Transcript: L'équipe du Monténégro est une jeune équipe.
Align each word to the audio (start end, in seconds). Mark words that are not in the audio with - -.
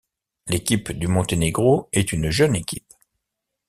L'équipe 0.47 0.91
du 0.93 1.05
Monténégro 1.07 1.87
est 1.91 2.11
une 2.11 2.31
jeune 2.31 2.55
équipe. 2.55 2.91